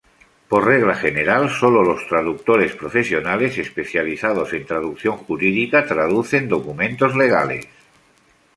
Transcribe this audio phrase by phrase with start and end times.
[0.49, 7.67] Por regla general, sólo los traductores profesionales especializados en traducción jurídica traducen documentos legales.